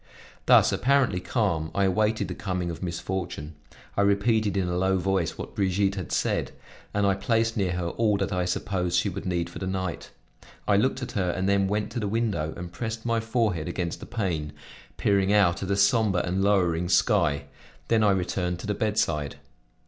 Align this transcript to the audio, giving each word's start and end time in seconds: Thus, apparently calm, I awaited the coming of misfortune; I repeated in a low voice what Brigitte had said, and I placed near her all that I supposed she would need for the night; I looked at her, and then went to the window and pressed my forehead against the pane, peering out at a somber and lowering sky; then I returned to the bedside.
Thus, 0.47 0.71
apparently 0.71 1.19
calm, 1.19 1.69
I 1.75 1.83
awaited 1.83 2.27
the 2.27 2.33
coming 2.33 2.71
of 2.71 2.81
misfortune; 2.81 3.53
I 3.95 4.01
repeated 4.01 4.57
in 4.57 4.67
a 4.67 4.75
low 4.75 4.97
voice 4.97 5.37
what 5.37 5.53
Brigitte 5.53 5.93
had 5.93 6.11
said, 6.11 6.51
and 6.91 7.05
I 7.05 7.13
placed 7.13 7.55
near 7.55 7.73
her 7.73 7.89
all 7.89 8.17
that 8.17 8.33
I 8.33 8.45
supposed 8.45 8.97
she 8.97 9.09
would 9.09 9.27
need 9.27 9.47
for 9.47 9.59
the 9.59 9.67
night; 9.67 10.09
I 10.67 10.75
looked 10.75 11.03
at 11.03 11.11
her, 11.11 11.29
and 11.29 11.47
then 11.47 11.67
went 11.67 11.91
to 11.91 11.99
the 11.99 12.07
window 12.07 12.51
and 12.57 12.71
pressed 12.71 13.05
my 13.05 13.19
forehead 13.19 13.67
against 13.67 13.99
the 13.99 14.07
pane, 14.07 14.53
peering 14.97 15.31
out 15.31 15.61
at 15.61 15.69
a 15.69 15.77
somber 15.77 16.21
and 16.25 16.41
lowering 16.43 16.89
sky; 16.89 17.43
then 17.87 18.03
I 18.03 18.09
returned 18.09 18.57
to 18.61 18.65
the 18.65 18.73
bedside. 18.73 19.35